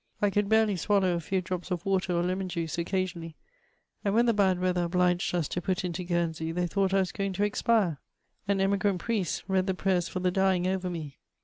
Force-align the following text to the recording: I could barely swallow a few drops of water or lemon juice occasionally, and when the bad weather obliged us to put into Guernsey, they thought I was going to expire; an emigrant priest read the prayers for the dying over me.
I 0.19 0.31
could 0.31 0.49
barely 0.49 0.77
swallow 0.77 1.11
a 1.13 1.19
few 1.19 1.41
drops 1.41 1.69
of 1.69 1.85
water 1.85 2.13
or 2.15 2.23
lemon 2.23 2.49
juice 2.49 2.79
occasionally, 2.79 3.35
and 4.03 4.15
when 4.15 4.25
the 4.25 4.33
bad 4.33 4.57
weather 4.59 4.83
obliged 4.85 5.35
us 5.35 5.47
to 5.49 5.61
put 5.61 5.85
into 5.85 6.03
Guernsey, 6.03 6.51
they 6.51 6.65
thought 6.65 6.91
I 6.91 7.01
was 7.01 7.11
going 7.11 7.33
to 7.33 7.43
expire; 7.43 7.99
an 8.47 8.59
emigrant 8.61 8.97
priest 8.99 9.43
read 9.47 9.67
the 9.67 9.75
prayers 9.75 10.07
for 10.07 10.19
the 10.19 10.31
dying 10.31 10.65
over 10.65 10.89
me. 10.89 11.19